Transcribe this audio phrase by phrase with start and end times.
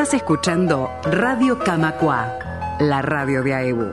[0.00, 2.32] Estás escuchando Radio Camacua,
[2.78, 3.86] la radio de AEBU.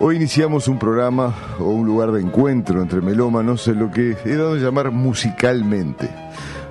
[0.00, 4.34] Hoy iniciamos un programa o un lugar de encuentro entre melómanos en lo que he
[4.34, 6.10] dado a llamar musicalmente.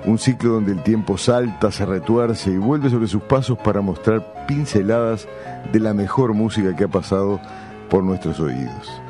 [0.04, 4.44] Un ciclo donde el tiempo salta, se retuerce y vuelve sobre sus pasos para mostrar
[4.46, 5.26] pinceladas
[5.72, 7.40] de la mejor música que ha pasado
[7.88, 9.00] por nuestros oídos.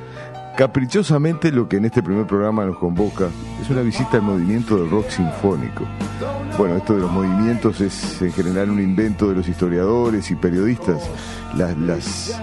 [0.56, 3.28] Caprichosamente lo que en este primer programa nos convoca
[3.60, 5.84] es una visita al movimiento del rock sinfónico.
[6.58, 11.08] Bueno, esto de los movimientos es en general un invento de los historiadores y periodistas.
[11.54, 12.40] Las, las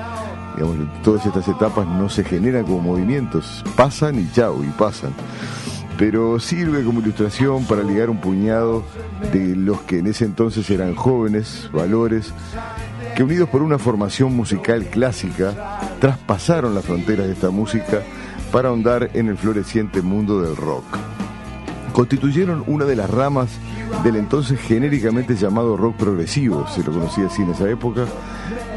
[1.04, 5.14] todas estas etapas no se generan como movimientos, pasan y chao, y pasan.
[5.98, 8.84] Pero sirve como ilustración para ligar un puñado
[9.34, 12.34] de los que en ese entonces eran jóvenes, valores,
[13.18, 18.04] que unidos por una formación musical clásica, traspasaron las fronteras de esta música
[18.52, 20.86] para ahondar en el floreciente mundo del rock.
[21.94, 23.50] Constituyeron una de las ramas
[24.04, 28.06] del entonces genéricamente llamado rock progresivo, se lo conocía así en esa época,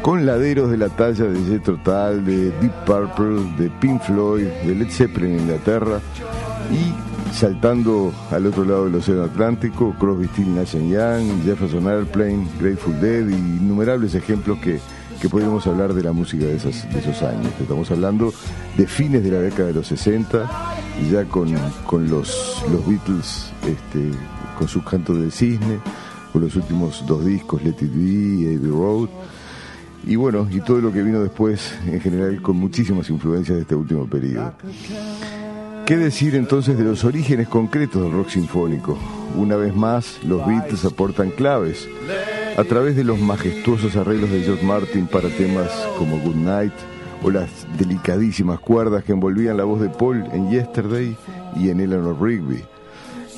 [0.01, 4.73] con laderos de la talla de Jethro Tull, de Deep Purple, de Pink Floyd, de
[4.73, 5.99] Led Zeppelin en Inglaterra
[6.71, 12.99] y saltando al otro lado del Océano Atlántico, Crosby, Stills, Nash Young, Jefferson Airplane, Grateful
[12.99, 14.79] Dead y innumerables ejemplos que,
[15.21, 17.51] que podemos hablar de la música de, esos años.
[17.59, 18.33] Estamos hablando
[18.77, 20.49] de fines de la década de los 60,
[21.11, 21.53] ya con,
[21.85, 24.11] con los, los Beatles este,
[24.57, 25.79] con sus cantos del cisne,
[26.33, 29.09] con los últimos dos discos, Let It Be, Abbey Road.
[30.05, 33.75] Y bueno, y todo lo que vino después, en general, con muchísimas influencias de este
[33.75, 34.53] último periodo.
[35.91, 38.97] ¿Qué decir entonces de los orígenes concretos del rock sinfónico?
[39.35, 41.85] Una vez más, los Beatles aportan claves
[42.55, 46.71] a través de los majestuosos arreglos de George Martin para temas como Good Night
[47.21, 51.17] o las delicadísimas cuerdas que envolvían la voz de Paul en Yesterday
[51.57, 52.63] y en Eleanor Rigby.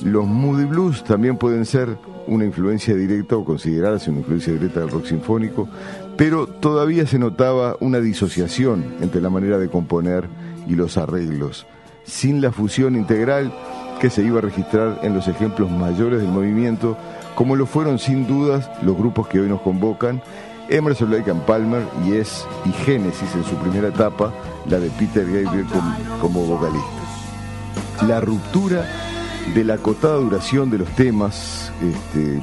[0.03, 1.97] Los Moody Blues también pueden ser
[2.27, 5.67] una influencia directa o considerarse una influencia directa del rock sinfónico,
[6.17, 10.29] pero todavía se notaba una disociación entre la manera de componer
[10.67, 11.65] y los arreglos
[12.05, 13.53] sin la fusión integral
[13.99, 16.97] que se iba a registrar en los ejemplos mayores del movimiento,
[17.35, 20.21] como lo fueron sin dudas los grupos que hoy nos convocan,
[20.69, 24.33] Emerson Lake and Palmer y es y Génesis en su primera etapa,
[24.67, 25.65] la de Peter Gabriel
[26.21, 26.87] como, vocalista.
[28.07, 28.85] La ruptura
[29.53, 32.39] de la acotada duración de los temas este,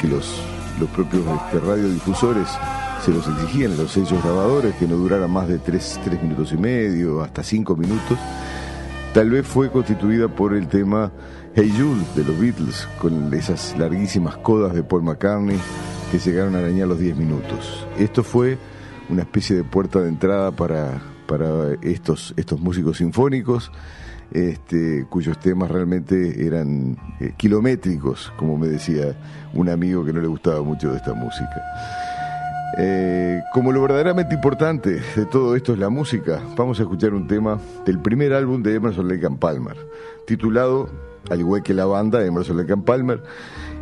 [0.00, 0.40] que los,
[0.78, 2.48] los propios este, radiodifusores
[3.04, 6.56] se los exigían los sellos grabadores, que no duraran más de tres, tres minutos y
[6.56, 8.18] medio, hasta cinco minutos,
[9.14, 11.12] tal vez fue constituida por el tema
[11.54, 15.56] Hey Jude de los Beatles, con esas larguísimas codas de Paul McCartney
[16.10, 17.86] que llegaron a arañar los 10 minutos.
[17.96, 18.58] Esto fue
[19.08, 23.70] una especie de puerta de entrada para, para estos, estos músicos sinfónicos,
[24.32, 29.16] este, cuyos temas realmente eran eh, kilométricos, como me decía
[29.52, 31.62] un amigo que no le gustaba mucho de esta música.
[32.76, 37.28] Eh, como lo verdaderamente importante de todo esto es la música, vamos a escuchar un
[37.28, 39.76] tema del primer álbum de Emerson Lake Palmer,
[40.26, 40.88] titulado,
[41.30, 43.22] al igual que la banda Emerson Lake Palmer,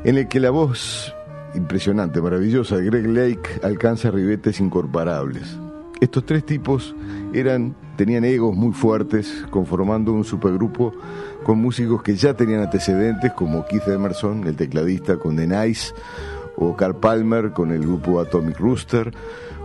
[0.04, 1.14] en el que la voz
[1.54, 5.58] impresionante, maravillosa de Greg Lake alcanza ribetes incomparables.
[6.00, 6.94] Estos tres tipos
[7.32, 10.92] eran, tenían egos muy fuertes, conformando un supergrupo
[11.44, 15.94] con músicos que ya tenían antecedentes, como Keith Emerson, el tecladista con The Nice,
[16.56, 19.12] o Carl Palmer con el grupo Atomic Rooster,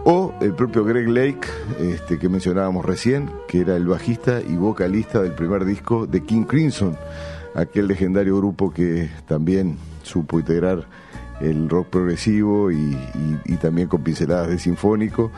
[0.03, 1.47] o el propio Greg Lake,
[1.79, 6.43] este, que mencionábamos recién, que era el bajista y vocalista del primer disco de King
[6.43, 6.95] Crimson,
[7.55, 10.85] aquel legendario grupo que también supo integrar
[11.41, 12.95] el rock progresivo y,
[13.61, 15.31] también con pinceladas de sinfónico,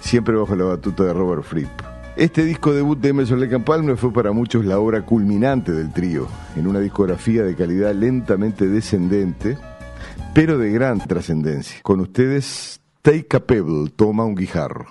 [0.00, 1.68] siempre bajo la batuta de Robert Fripp.
[2.16, 6.28] Este disco debut de Emerson Lake Palmer fue para muchos la obra culminante del trío,
[6.56, 9.58] en una discografía de calidad lentamente descendente,
[10.34, 11.78] pero de gran trascendencia.
[11.82, 14.86] Con ustedes, Take a Pebble, toma un guijarro.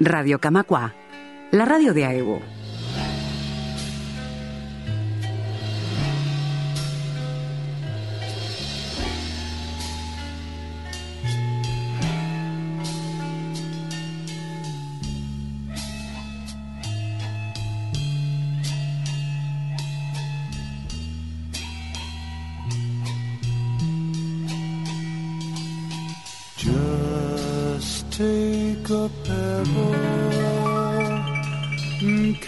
[0.00, 0.94] Radio Camacua,
[1.52, 2.40] la radio de Aevo.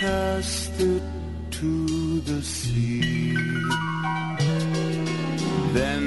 [0.06, 1.02] cast it
[1.50, 1.72] to
[2.28, 3.34] the sea.
[5.78, 6.04] Then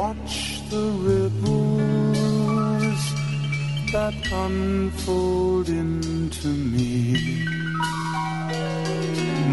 [0.00, 0.34] watch
[0.72, 3.02] the ripples
[3.94, 4.16] that
[4.46, 6.90] unfold into me.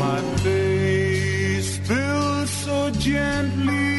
[0.03, 2.77] My face fills so
[3.09, 3.90] gently.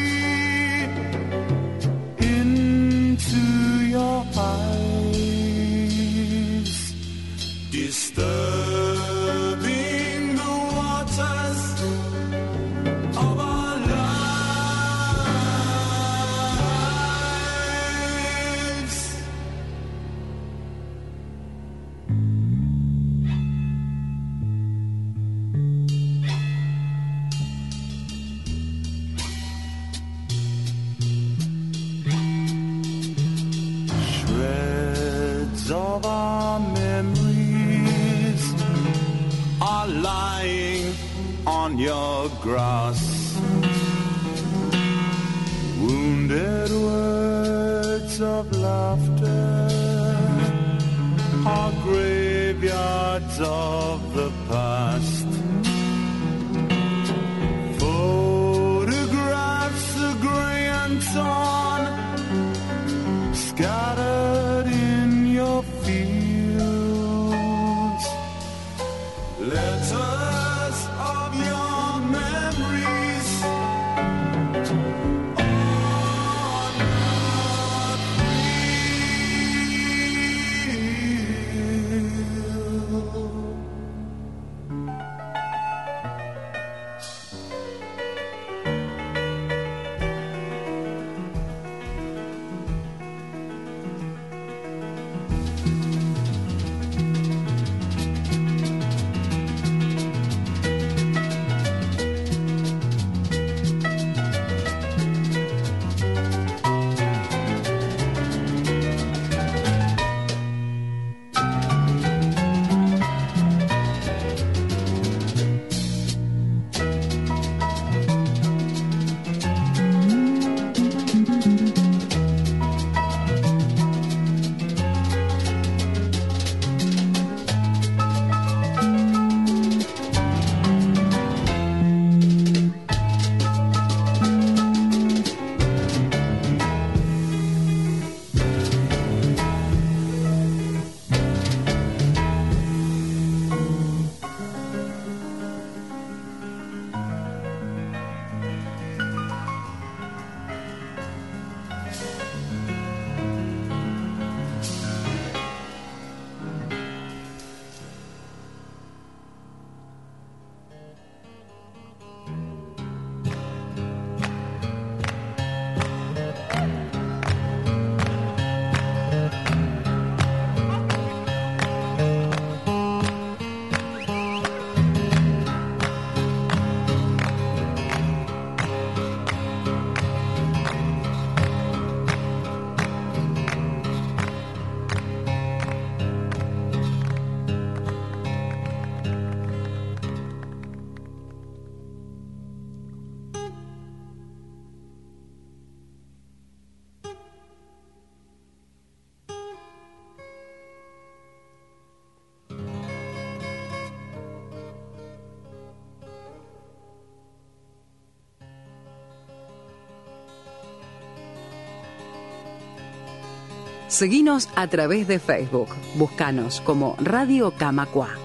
[213.93, 215.67] Seguinos a través de Facebook.
[215.93, 218.22] Búscanos como Radio Camacua.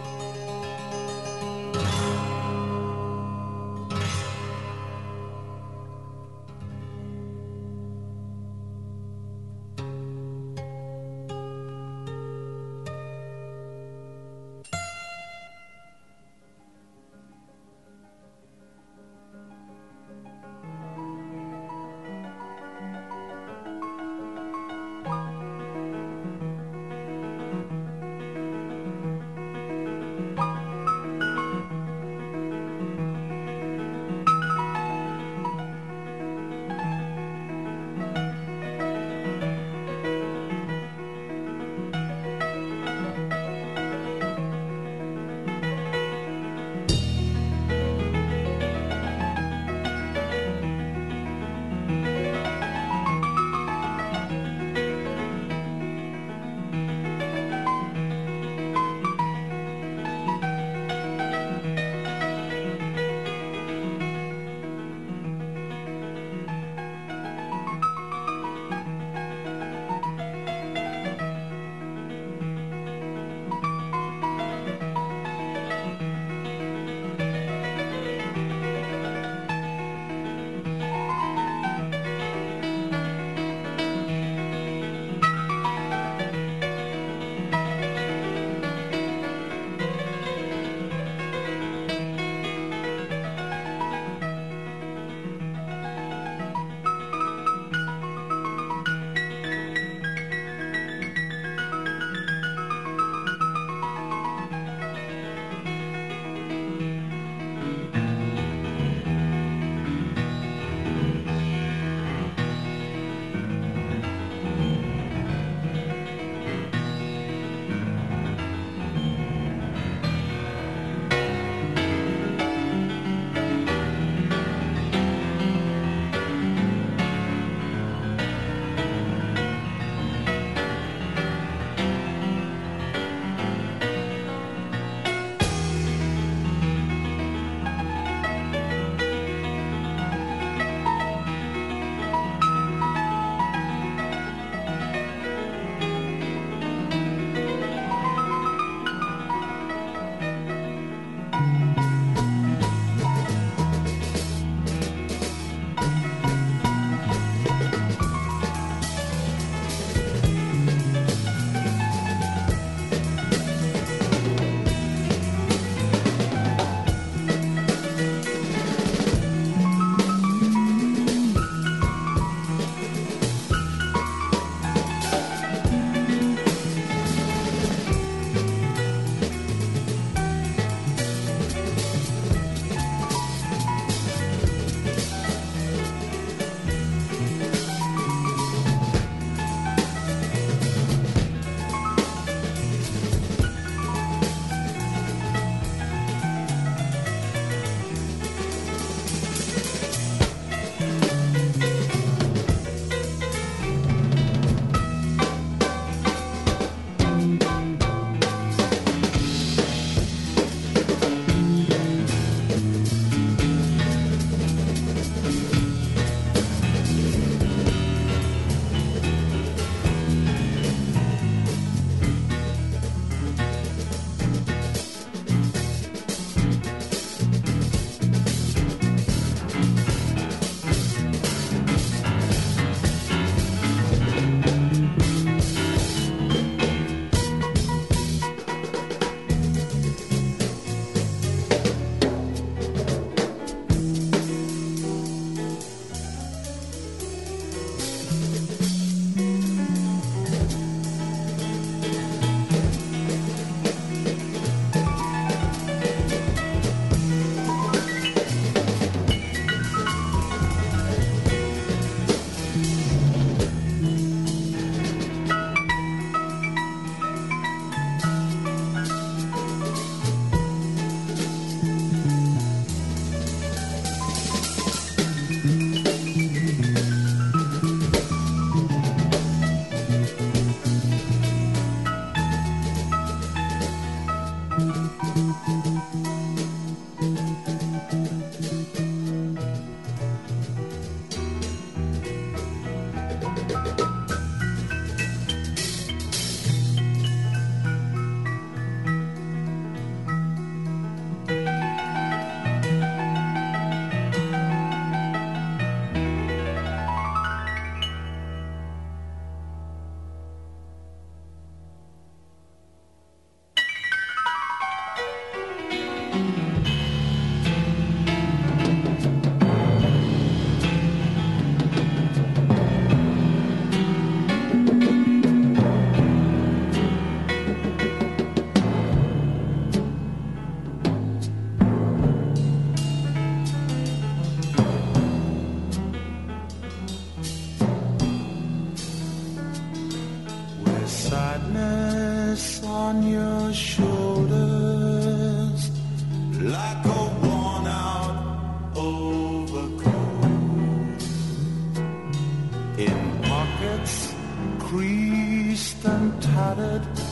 [356.78, 357.07] night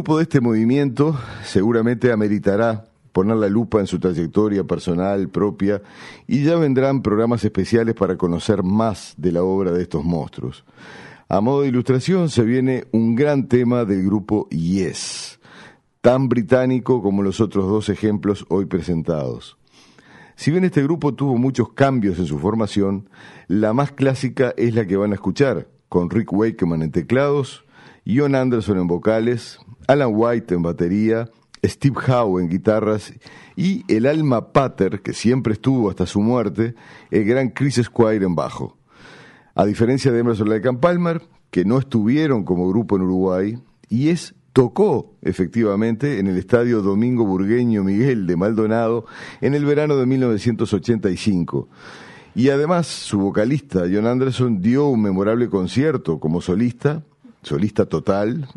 [0.00, 1.14] grupo de este movimiento
[1.44, 5.82] seguramente ameritará poner la lupa en su trayectoria personal propia
[6.26, 10.64] y ya vendrán programas especiales para conocer más de la obra de estos monstruos.
[11.28, 15.38] A modo de ilustración se viene un gran tema del grupo Yes,
[16.00, 19.58] tan británico como los otros dos ejemplos hoy presentados.
[20.34, 23.10] Si bien este grupo tuvo muchos cambios en su formación,
[23.48, 27.66] la más clásica es la que van a escuchar, con Rick Wakeman en teclados,
[28.06, 29.58] John Anderson en vocales,
[29.90, 31.28] Alan White en batería,
[31.64, 33.12] Steve Howe en guitarras
[33.56, 36.76] y el alma pater, que siempre estuvo hasta su muerte,
[37.10, 38.78] el gran Chris Squire en bajo.
[39.56, 44.10] A diferencia de Emerson Lake and Palmer, que no estuvieron como grupo en Uruguay, y
[44.10, 49.06] es tocó efectivamente en el estadio Domingo Burgueño Miguel de Maldonado
[49.40, 51.68] en el verano de 1985.
[52.36, 57.02] Y además su vocalista John Anderson dio un memorable concierto como solista
[57.42, 58.48] solista total,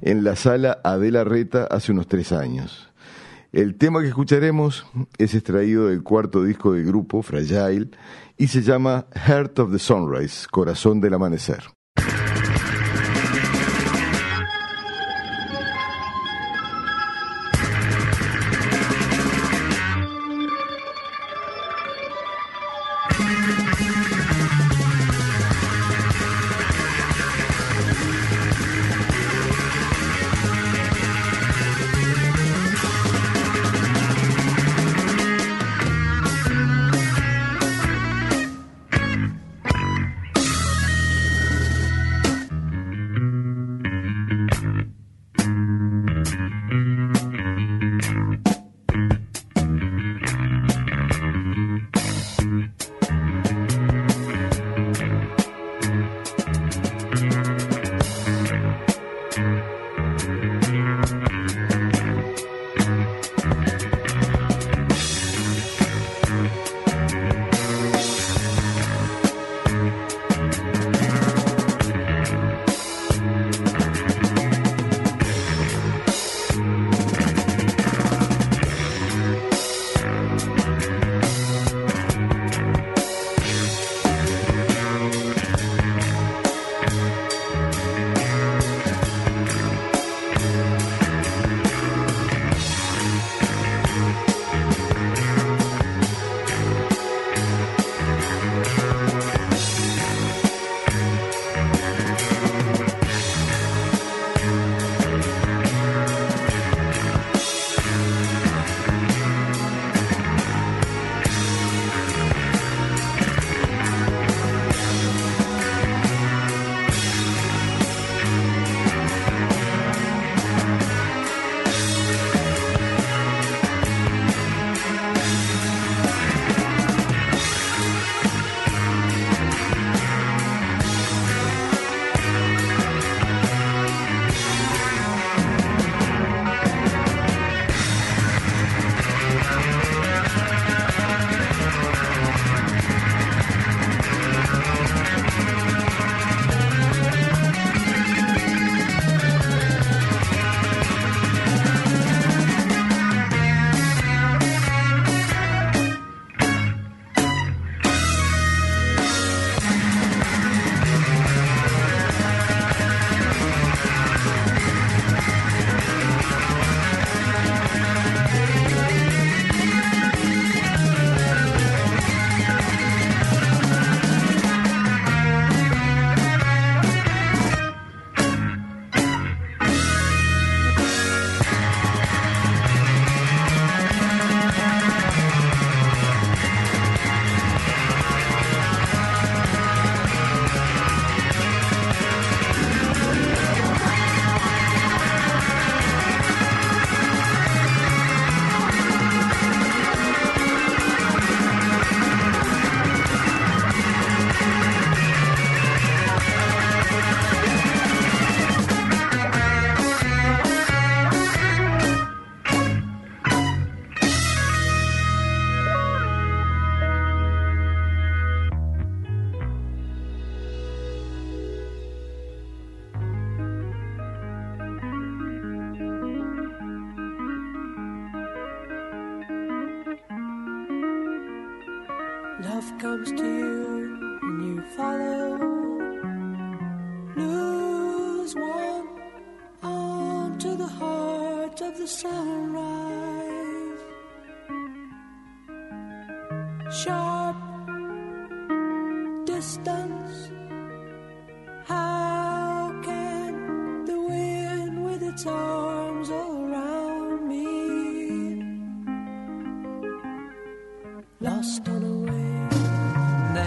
[0.00, 2.90] en la sala Adela Reta hace unos tres años.
[3.52, 4.86] El tema que escucharemos
[5.18, 7.90] es extraído del cuarto disco del grupo, Fragile,
[8.36, 11.64] y se llama Heart of the Sunrise, Corazón del Amanecer.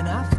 [0.04, 0.33] enough.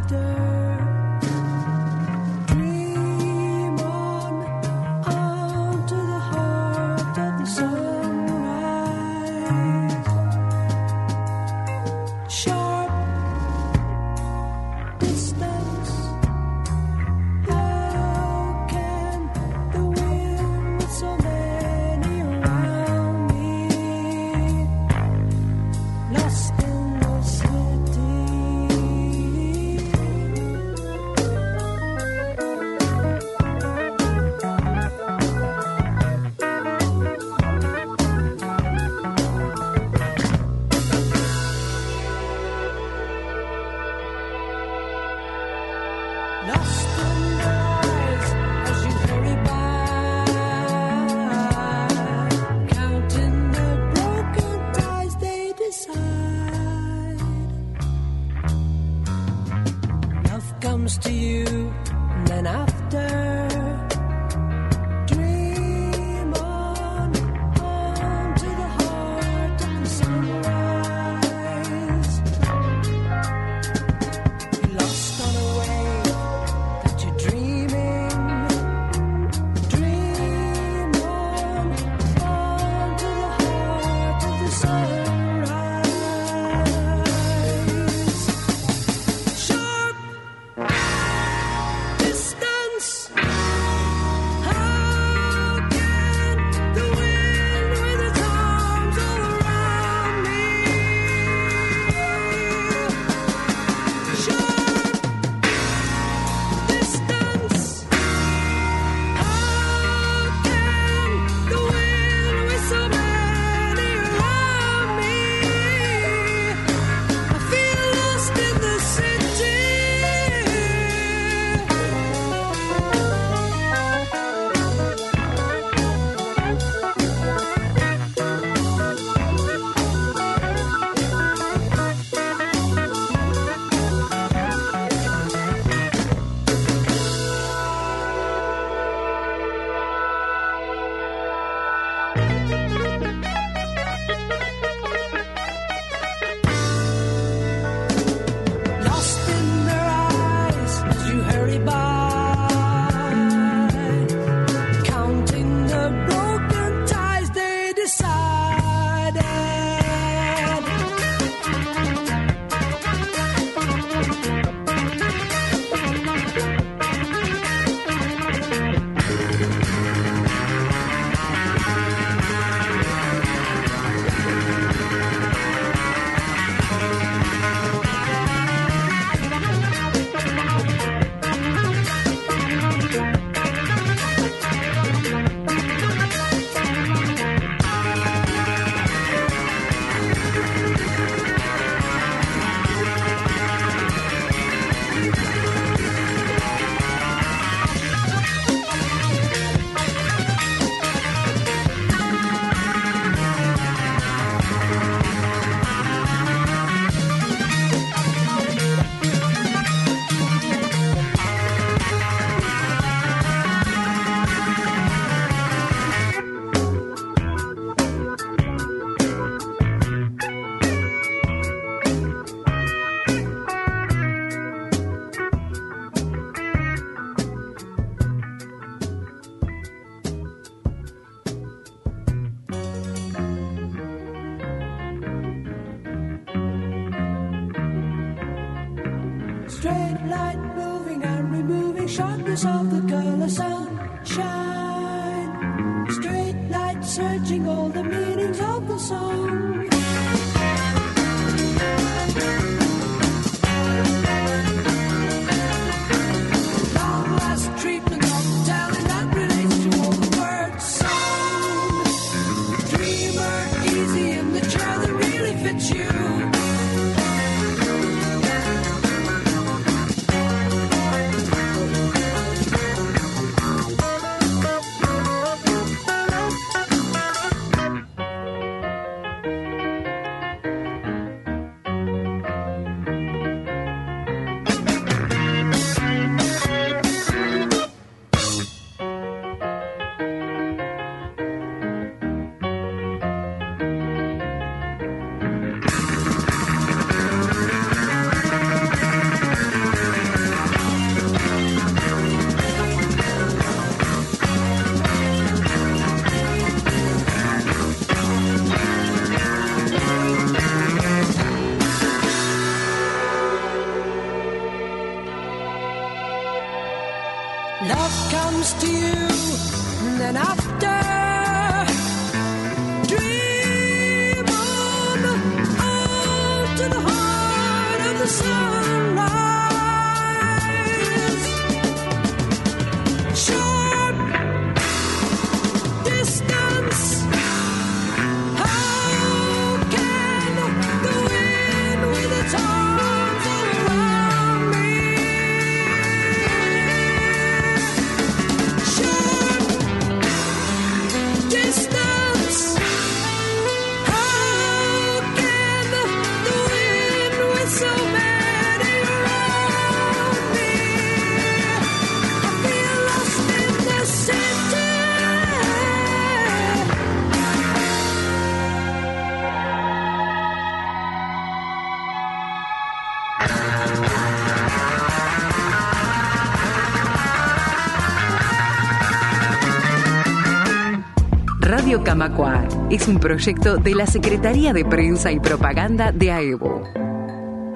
[381.84, 386.62] Radio Camacua es un proyecto de la Secretaría de Prensa y Propaganda de AEBO,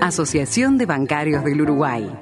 [0.03, 2.15] Asociación de Bancarios del Uruguay.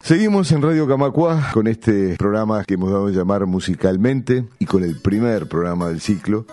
[0.00, 4.84] Seguimos en Radio Camacua con este programa que hemos dado a llamar musicalmente y con
[4.84, 6.44] el primer programa del ciclo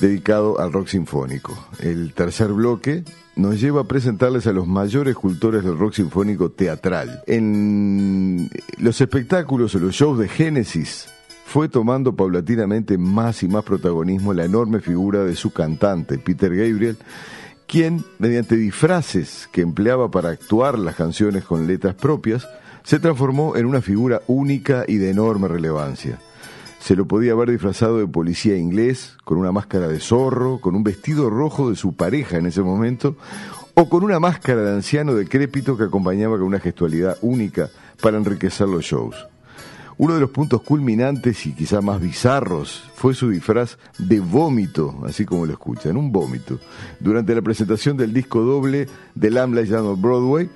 [0.00, 1.56] dedicado al rock sinfónico.
[1.78, 3.04] El tercer bloque
[3.36, 7.22] nos lleva a presentarles a los mayores cultores del rock sinfónico teatral.
[7.28, 11.08] En los espectáculos o los shows de Génesis
[11.52, 16.96] fue tomando paulatinamente más y más protagonismo la enorme figura de su cantante, Peter Gabriel,
[17.66, 22.48] quien, mediante disfraces que empleaba para actuar las canciones con letras propias,
[22.84, 26.18] se transformó en una figura única y de enorme relevancia.
[26.80, 30.82] Se lo podía haber disfrazado de policía inglés, con una máscara de zorro, con un
[30.82, 33.14] vestido rojo de su pareja en ese momento,
[33.74, 37.68] o con una máscara de anciano decrépito que acompañaba con una gestualidad única
[38.00, 39.31] para enriquecer los shows.
[40.02, 45.24] Uno de los puntos culminantes y quizá más bizarros fue su disfraz de vómito, así
[45.24, 46.58] como lo escuchan, un vómito,
[46.98, 50.50] durante la presentación del disco doble de Lamb Lies Down on Broadway,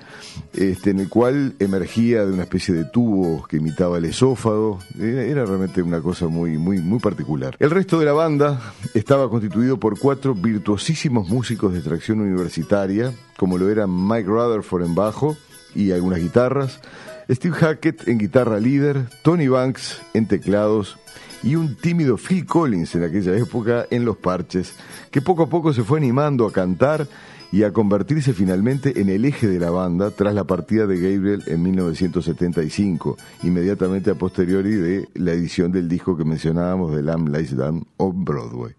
[0.53, 4.81] este, en el cual emergía de una especie de tubo que imitaba el esófago.
[4.99, 7.55] Era, era realmente una cosa muy, muy, muy particular.
[7.61, 13.59] El resto de la banda estaba constituido por cuatro virtuosísimos músicos de extracción universitaria, como
[13.59, 15.37] lo eran Mike Rutherford en bajo
[15.73, 16.81] y algunas guitarras,
[17.29, 20.97] Steve Hackett en guitarra líder, Tony Banks en teclados
[21.43, 24.75] y un tímido Phil Collins en aquella época en los parches,
[25.11, 27.09] que poco a poco se fue animando a cantar
[27.51, 31.43] y a convertirse finalmente en el eje de la banda tras la partida de Gabriel
[31.47, 37.57] en 1975, inmediatamente a posteriori de la edición del disco que mencionábamos de Lamb Lies
[37.57, 38.75] Down on Broadway.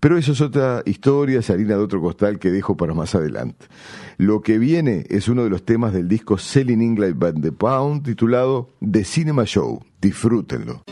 [0.00, 3.66] Pero eso es otra historia, es harina de otro costal que dejo para más adelante.
[4.16, 8.04] Lo que viene es uno de los temas del disco Selling England by the Pound
[8.04, 9.82] titulado The Cinema Show.
[10.00, 10.82] Disfrútenlo.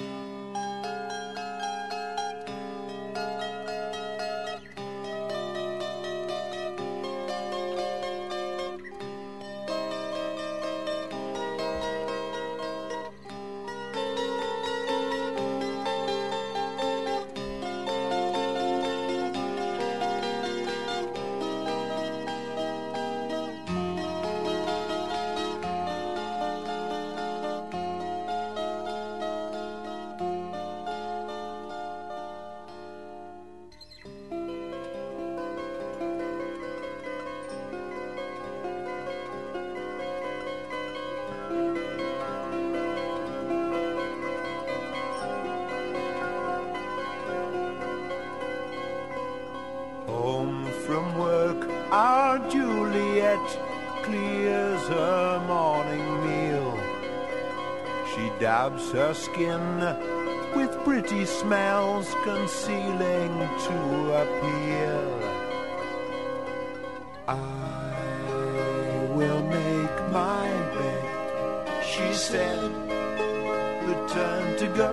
[74.19, 74.91] Turn to go.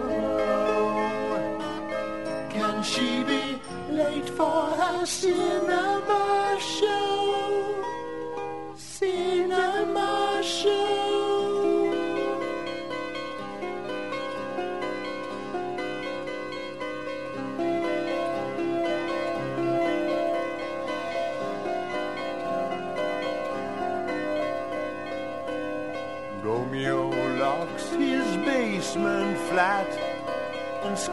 [2.55, 3.43] Can she be
[4.01, 6.23] late for her cinema
[6.75, 7.15] show?
[8.75, 9.54] Cinema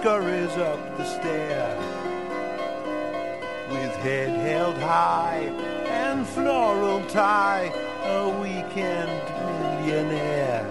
[0.03, 1.79] scurries up the stair
[3.71, 5.45] with head held high
[5.87, 7.71] and floral tie,
[8.03, 9.23] a weekend
[9.87, 10.67] millionaire.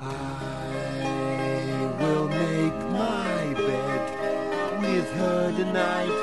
[0.00, 0.14] I
[2.00, 6.18] will make my bed with her tonight.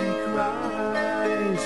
[0.00, 1.64] He cries,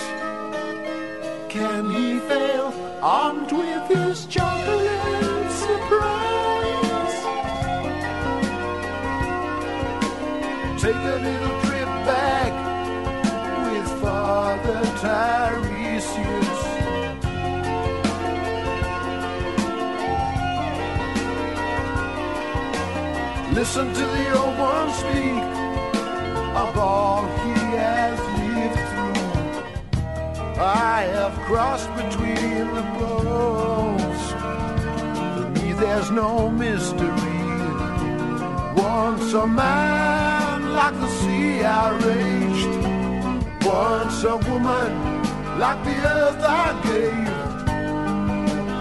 [1.49, 2.75] can he fail?
[3.01, 4.27] Armed with his.
[23.59, 25.43] Listen to the old one speak
[26.63, 30.63] of all he has lived through.
[30.63, 34.23] I have crossed between the poles.
[35.35, 37.43] For me, there's no mystery.
[38.77, 42.75] Once a man like the sea I raged.
[43.67, 44.91] Once a woman
[45.59, 47.39] like the earth I gave.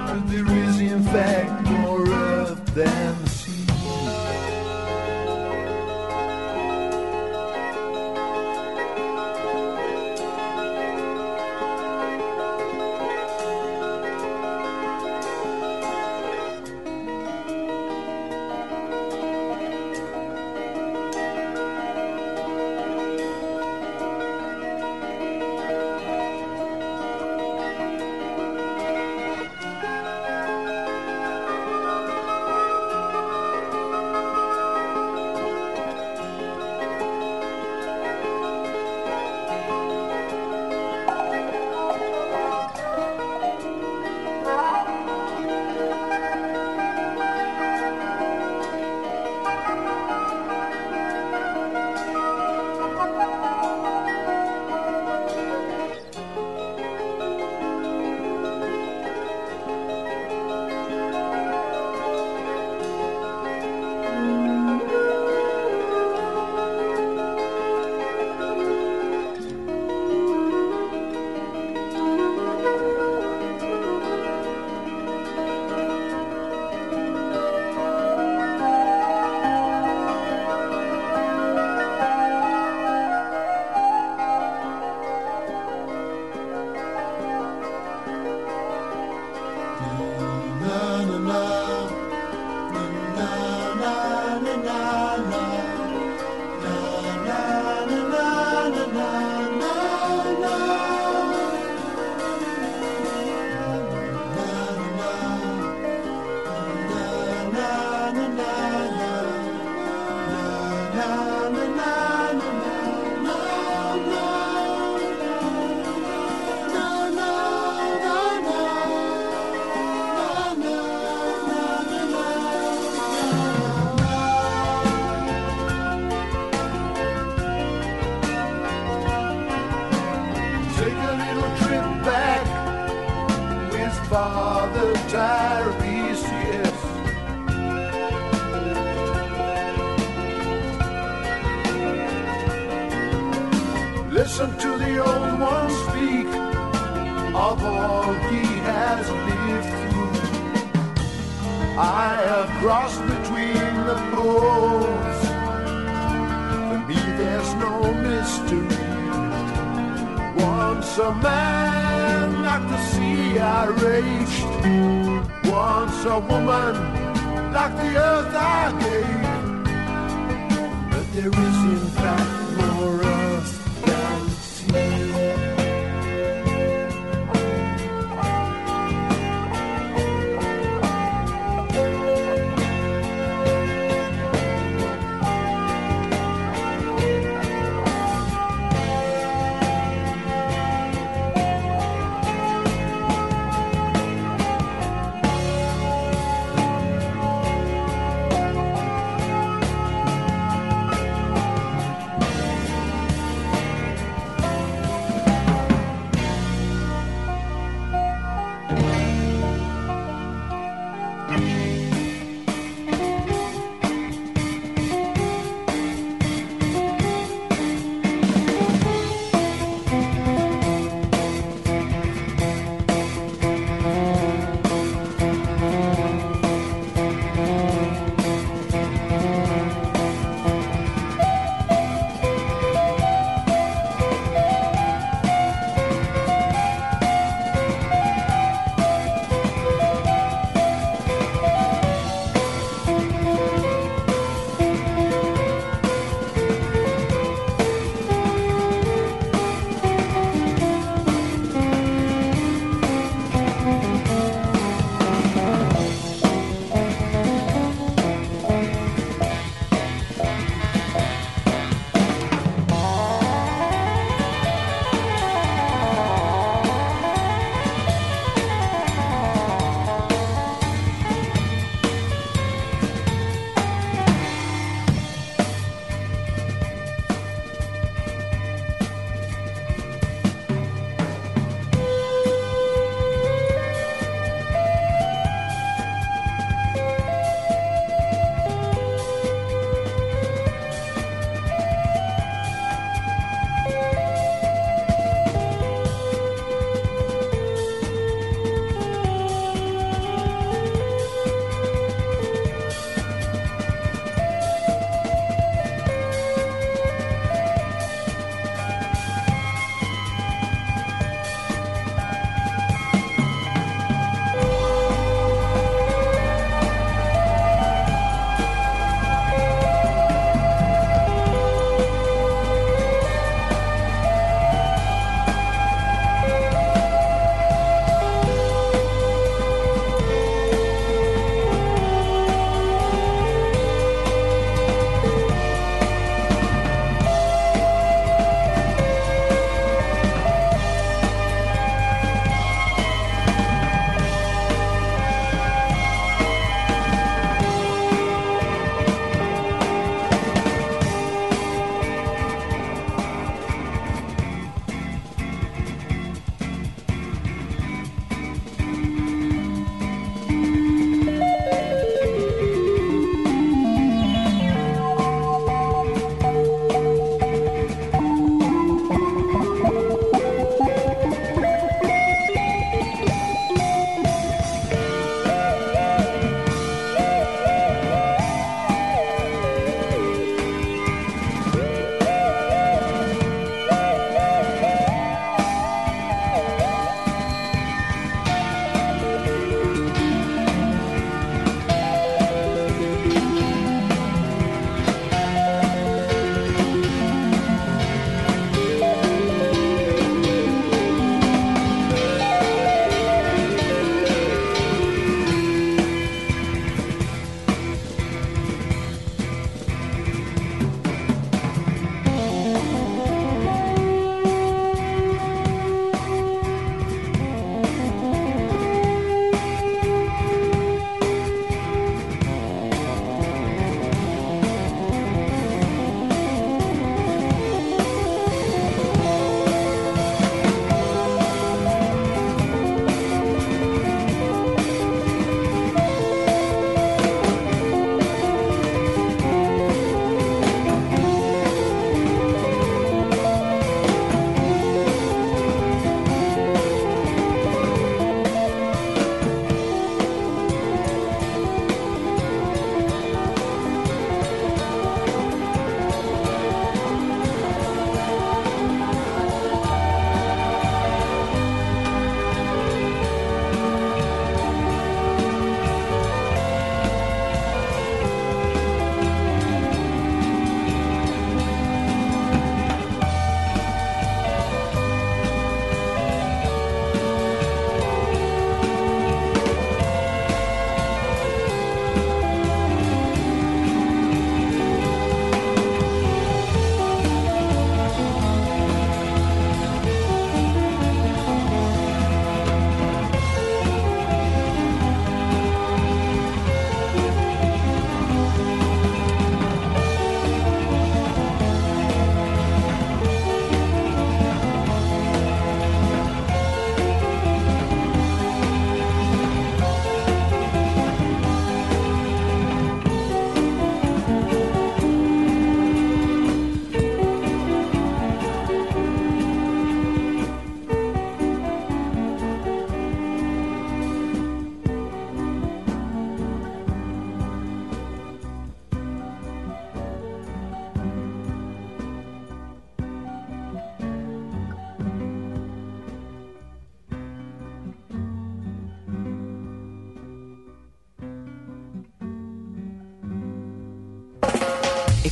[0.08, 3.27] But there is, in fact, more earth than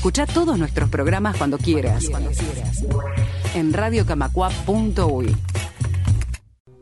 [0.06, 2.12] Escucha todos nuestros programas cuando quieras.
[3.56, 5.36] En radiocamacua.uy.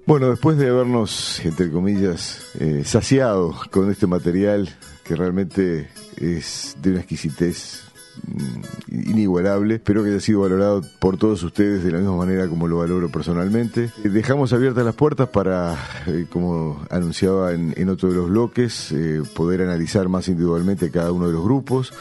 [0.05, 6.89] Bueno, después de habernos, entre comillas, eh, saciado con este material que realmente es de
[6.89, 7.85] una exquisitez
[8.27, 12.67] mm, inigualable, espero que haya sido valorado por todos ustedes de la misma manera como
[12.67, 13.89] lo valoro personalmente.
[14.03, 18.91] Eh, Dejamos abiertas las puertas para, eh, como anunciaba en, en otro de los bloques,
[18.91, 21.93] eh, poder analizar más individualmente cada uno de los grupos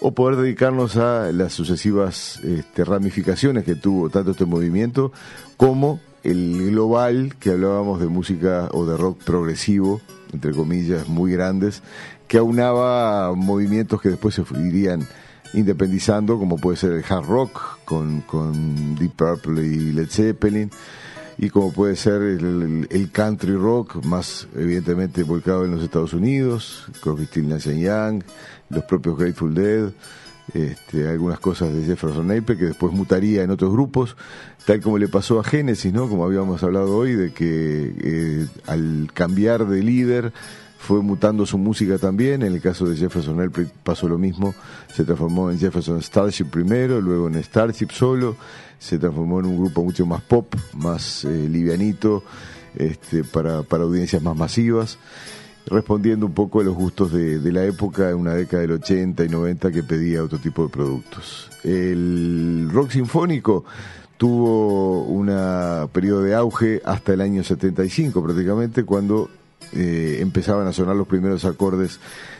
[0.00, 5.12] o poder dedicarnos a las sucesivas este, ramificaciones que tuvo tanto este movimiento
[5.56, 10.00] como el global que hablábamos de música o de rock progresivo,
[10.32, 11.82] entre comillas, muy grandes,
[12.26, 15.06] que aunaba movimientos que después se irían
[15.54, 20.70] independizando, como puede ser el hard rock con, con Deep Purple y Led Zeppelin,
[21.38, 27.26] y como puede ser el, country rock, más evidentemente volcado en los Estados Unidos, Crosby,
[27.26, 28.22] Stills, Nash Young,
[28.68, 29.90] los propios Grateful Dead,
[30.54, 34.16] este, algunas cosas de Jefferson Airplane que después mutaría en otros grupos,
[34.64, 36.08] tal como le pasó a Genesis, ¿no?
[36.08, 40.32] Como habíamos hablado hoy, de que eh, al cambiar de líder
[40.78, 42.42] fue mutando su música también.
[42.42, 44.54] En el caso de Jefferson Airplane pasó lo mismo,
[44.94, 48.36] se transformó en Jefferson Starship primero, luego en Starship solo,
[48.78, 52.22] se transformó en un grupo mucho más pop, más eh, livianito,
[52.76, 54.98] este, para, para audiencias más masivas
[55.66, 59.24] respondiendo un poco a los gustos de, de, la época, en una década del 80
[59.24, 61.50] y 90 que pedía otro tipo de productos.
[61.64, 63.64] El rock sinfónico
[64.16, 65.26] tuvo un
[65.92, 69.28] periodo de auge hasta el año 75 prácticamente, cuando
[69.72, 71.98] eh, empezaban a sonar los primeros acordes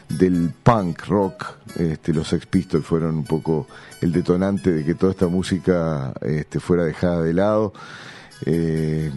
[0.09, 1.45] del punk rock.
[1.77, 3.67] Este, los Sex Pistols fueron un poco
[4.01, 7.73] el detonante de que toda esta música este, fuera dejada de lado.
[8.45, 9.11] Eh,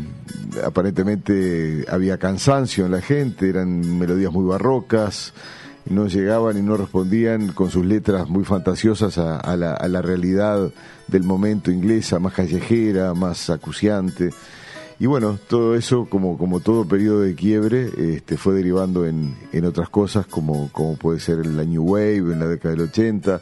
[0.64, 5.34] aparentemente había cansancio en la gente, eran melodías muy barrocas,
[5.90, 10.72] no llegaban y no respondían con sus letras muy fantasiosas a, la, realidad
[11.08, 14.30] del momento inglesa, más callejera, más acuciante.
[15.00, 19.66] Y bueno, todo eso, como, como todo periodo de quiebre, este, fue derivando en, en
[19.66, 23.42] otras cosas, como, como puede ser la New Wave en la década del 80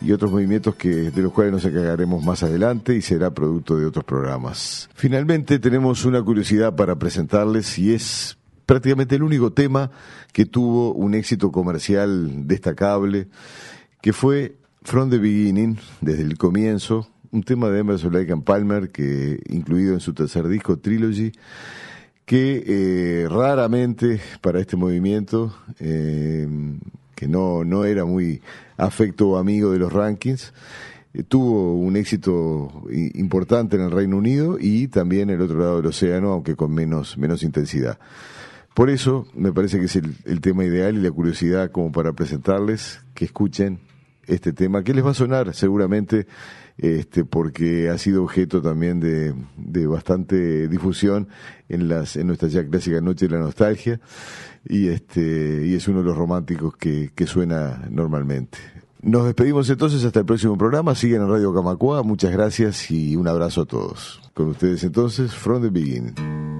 [0.00, 3.86] y otros movimientos que de los cuales nos encargaremos más adelante y será producto de
[3.86, 4.88] otros programas.
[4.94, 9.90] Finalmente tenemos una curiosidad para presentarles y es prácticamente el único tema
[10.32, 13.28] que tuvo un éxito comercial destacable,
[14.00, 18.90] que fue From the Beginning, desde el comienzo, un tema de Emerson Lake and Palmer
[18.90, 21.32] que incluido en su tercer disco Trilogy
[22.24, 26.46] que eh, raramente para este movimiento eh,
[27.20, 28.40] que no, no era muy
[28.78, 30.54] afecto o amigo de los rankings,
[31.12, 35.76] eh, tuvo un éxito importante en el Reino Unido y también en el otro lado
[35.76, 37.98] del océano, aunque con menos, menos intensidad.
[38.72, 42.14] Por eso me parece que es el, el, tema ideal y la curiosidad como para
[42.14, 43.80] presentarles que escuchen
[44.26, 46.26] este tema, que les va a sonar seguramente,
[46.78, 51.28] este, porque ha sido objeto también de, de bastante difusión
[51.68, 54.00] en las en nuestra ya clásica Noche de la Nostalgia
[54.68, 58.58] y este y es uno de los románticos que, que suena normalmente.
[59.02, 60.94] Nos despedimos entonces hasta el próximo programa.
[60.94, 62.02] Siguen en Radio Camacua.
[62.02, 64.20] Muchas gracias y un abrazo a todos.
[64.34, 66.59] Con ustedes entonces, From the Beginning.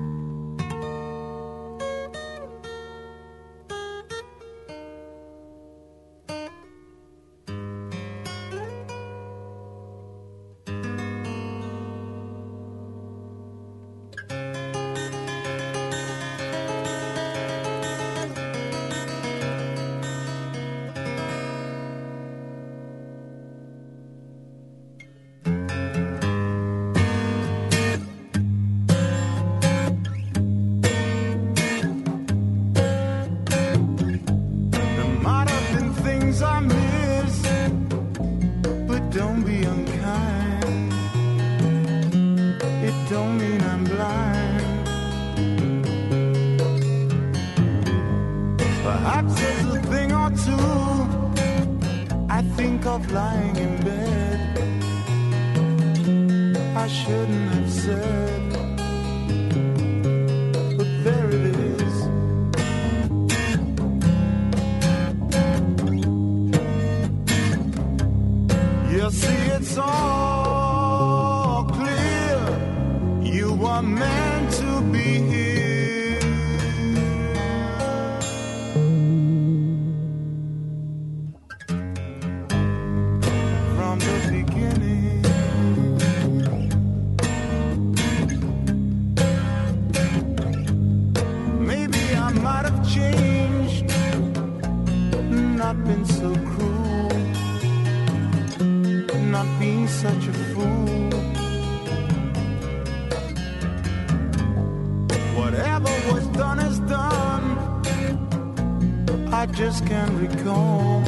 [109.41, 111.03] I just can't recall.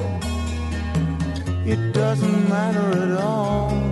[1.66, 3.91] It doesn't matter at all.